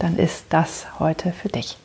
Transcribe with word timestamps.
dann 0.00 0.16
ist 0.16 0.46
das 0.48 0.86
heute 0.98 1.32
für 1.32 1.48
dich. 1.48 1.76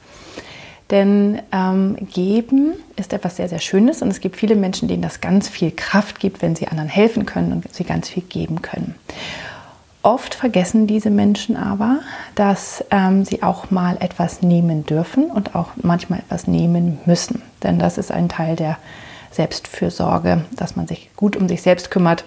Denn 0.92 1.42
ähm, 1.52 1.96
geben 2.14 2.74
ist 2.96 3.14
etwas 3.14 3.38
sehr, 3.38 3.50
sehr 3.50 3.60
Schönes 3.60 4.02
und 4.02 4.10
es 4.10 4.20
gibt 4.20 4.36
viele 4.36 4.56
Menschen, 4.56 4.88
denen 4.88 5.02
das 5.02 5.20
ganz 5.20 5.50
viel 5.50 5.72
Kraft 5.72 6.20
gibt, 6.20 6.42
wenn 6.42 6.56
sie 6.56 6.68
anderen 6.68 6.90
helfen 6.90 7.26
können 7.26 7.54
und 7.54 7.74
sie 7.74 7.84
ganz 7.84 8.10
viel 8.10 8.24
geben 8.24 8.62
können. 8.62 8.96
Oft 10.04 10.36
vergessen 10.36 10.86
diese 10.86 11.10
Menschen 11.10 11.58
aber, 11.58 12.02
dass 12.36 12.86
ähm, 12.92 13.26
sie 13.26 13.42
auch 13.42 13.72
mal 13.72 13.98
etwas 14.00 14.44
nehmen 14.44 14.86
dürfen 14.86 15.32
und 15.32 15.56
auch 15.56 15.70
manchmal 15.82 16.20
etwas 16.20 16.46
nehmen 16.46 17.00
müssen. 17.08 17.42
Denn 17.64 17.80
das 17.80 17.98
ist 17.98 18.12
ein 18.12 18.30
Teil 18.30 18.56
der 18.56 18.78
Selbstfürsorge, 19.32 20.46
dass 20.56 20.76
man 20.76 20.86
sich 20.86 21.10
gut 21.16 21.36
um 21.36 21.48
sich 21.48 21.64
selbst 21.64 21.90
kümmert 21.90 22.24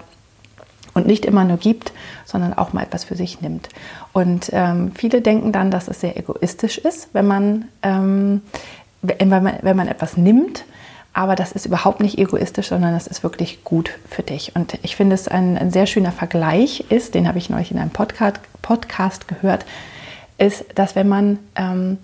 und 0.98 1.06
nicht 1.06 1.24
immer 1.24 1.44
nur 1.44 1.56
gibt, 1.56 1.92
sondern 2.26 2.52
auch 2.52 2.72
mal 2.72 2.82
etwas 2.82 3.04
für 3.04 3.16
sich 3.16 3.40
nimmt. 3.40 3.68
Und 4.12 4.50
ähm, 4.52 4.92
viele 4.94 5.22
denken 5.22 5.52
dann, 5.52 5.70
dass 5.70 5.88
es 5.88 6.00
sehr 6.00 6.16
egoistisch 6.16 6.78
ist, 6.78 7.08
wenn 7.12 7.26
man, 7.26 7.68
ähm, 7.82 8.42
wenn, 9.02 9.28
man, 9.28 9.58
wenn 9.62 9.76
man 9.76 9.88
etwas 9.88 10.16
nimmt. 10.16 10.64
Aber 11.14 11.34
das 11.34 11.52
ist 11.52 11.66
überhaupt 11.66 12.00
nicht 12.00 12.18
egoistisch, 12.18 12.68
sondern 12.68 12.92
das 12.92 13.06
ist 13.06 13.22
wirklich 13.22 13.64
gut 13.64 13.90
für 14.08 14.22
dich. 14.22 14.54
Und 14.54 14.78
ich 14.82 14.94
finde 14.94 15.14
es 15.14 15.26
ein, 15.26 15.56
ein 15.56 15.70
sehr 15.70 15.86
schöner 15.86 16.12
Vergleich 16.12 16.84
ist, 16.90 17.14
den 17.14 17.26
habe 17.26 17.38
ich 17.38 17.50
neulich 17.50 17.70
in 17.70 17.78
einem 17.78 17.90
Podcast, 17.90 18.40
Podcast 18.62 19.26
gehört, 19.26 19.64
ist, 20.36 20.64
dass 20.74 20.94
wenn 20.94 21.08
man, 21.08 21.38
ähm, 21.56 21.98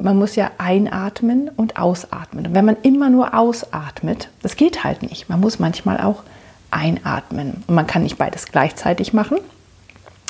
man 0.00 0.16
muss 0.16 0.34
ja 0.34 0.50
einatmen 0.58 1.50
und 1.56 1.76
ausatmen. 1.76 2.46
Und 2.46 2.54
wenn 2.54 2.64
man 2.64 2.76
immer 2.82 3.10
nur 3.10 3.34
ausatmet, 3.34 4.28
das 4.42 4.56
geht 4.56 4.84
halt 4.84 5.02
nicht. 5.02 5.28
Man 5.28 5.40
muss 5.40 5.58
manchmal 5.58 6.00
auch 6.00 6.22
einatmen. 6.76 7.64
Und 7.66 7.74
man 7.74 7.86
kann 7.86 8.02
nicht 8.02 8.18
beides 8.18 8.46
gleichzeitig 8.46 9.12
machen, 9.12 9.38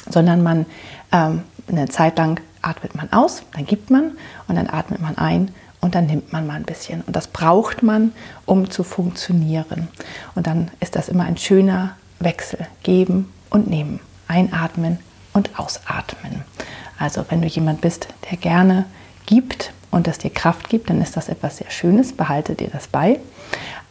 sondern 0.08 0.42
man 0.42 0.66
ähm, 1.12 1.42
eine 1.68 1.88
Zeit 1.88 2.16
lang 2.18 2.40
atmet 2.62 2.94
man 2.94 3.12
aus, 3.12 3.42
dann 3.54 3.66
gibt 3.66 3.90
man 3.90 4.12
und 4.48 4.56
dann 4.56 4.68
atmet 4.68 5.00
man 5.00 5.18
ein 5.18 5.52
und 5.80 5.94
dann 5.94 6.06
nimmt 6.06 6.32
man 6.32 6.46
mal 6.46 6.54
ein 6.54 6.64
bisschen. 6.64 7.02
Und 7.02 7.14
das 7.14 7.28
braucht 7.28 7.82
man, 7.82 8.12
um 8.44 8.70
zu 8.70 8.82
funktionieren. 8.82 9.88
Und 10.34 10.46
dann 10.46 10.70
ist 10.80 10.96
das 10.96 11.08
immer 11.08 11.24
ein 11.24 11.36
schöner 11.36 11.96
Wechsel. 12.18 12.66
Geben 12.82 13.32
und 13.50 13.68
nehmen. 13.68 14.00
Einatmen 14.28 14.98
und 15.32 15.58
ausatmen. 15.58 16.42
Also 16.98 17.24
wenn 17.28 17.42
du 17.42 17.46
jemand 17.46 17.82
bist, 17.82 18.08
der 18.30 18.38
gerne 18.38 18.86
gibt 19.26 19.72
und 19.90 20.06
das 20.06 20.18
dir 20.18 20.30
Kraft 20.30 20.68
gibt, 20.68 20.90
dann 20.90 21.00
ist 21.00 21.16
das 21.16 21.28
etwas 21.28 21.58
sehr 21.58 21.70
Schönes. 21.70 22.12
Behalte 22.12 22.54
dir 22.54 22.68
das 22.68 22.88
bei. 22.88 23.20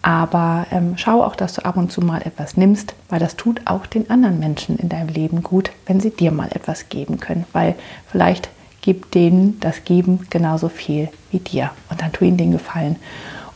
Aber 0.05 0.67
ähm, 0.69 0.93
schau 0.97 1.23
auch, 1.23 1.35
dass 1.35 1.53
du 1.53 1.65
ab 1.65 1.77
und 1.77 1.91
zu 1.91 1.99
mal 1.99 2.21
etwas 2.21 2.57
nimmst, 2.57 2.93
weil 3.09 3.17
das 3.17 3.37
tut 3.37 3.61
auch 3.65 3.87
den 3.87 4.07
anderen 4.11 4.37
Menschen 4.37 4.77
in 4.77 4.87
deinem 4.87 5.07
Leben 5.07 5.41
gut, 5.41 5.71
wenn 5.87 5.99
sie 5.99 6.11
dir 6.11 6.31
mal 6.31 6.49
etwas 6.51 6.89
geben 6.89 7.19
können. 7.19 7.45
Weil 7.53 7.73
vielleicht 8.05 8.49
gibt 8.81 9.15
denen 9.15 9.59
das 9.61 9.83
Geben 9.83 10.27
genauso 10.29 10.69
viel 10.69 11.09
wie 11.31 11.39
dir. 11.39 11.71
Und 11.89 12.03
dann 12.03 12.11
tu 12.11 12.23
ihnen 12.23 12.37
den 12.37 12.51
Gefallen 12.51 12.97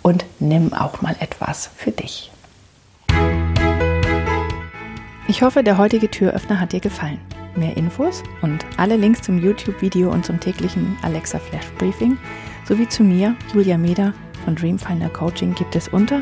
und 0.02 0.26
nimm 0.40 0.74
auch 0.74 1.04
mal 1.04 1.16
etwas 1.20 1.70
für 1.76 1.92
dich. 1.92 2.32
Ich 5.28 5.44
hoffe, 5.44 5.62
der 5.62 5.78
heutige 5.78 6.10
Türöffner 6.10 6.60
hat 6.60 6.74
dir 6.74 6.80
gefallen. 6.80 7.20
Mehr 7.56 7.78
Infos 7.78 8.24
und 8.42 8.66
alle 8.76 8.96
Links 8.96 9.22
zum 9.22 9.38
YouTube-Video 9.38 10.12
und 10.12 10.26
zum 10.26 10.40
täglichen 10.40 10.98
Alexa 11.04 11.38
Flash 11.38 11.70
Briefing 11.78 12.18
sowie 12.68 12.90
zu 12.90 13.04
mir, 13.04 13.36
Julia 13.54 13.78
Meder, 13.78 14.16
von 14.46 14.56
Dreamfinder 14.56 15.10
Coaching 15.10 15.54
gibt 15.54 15.76
es 15.76 15.88
unter 15.90 16.22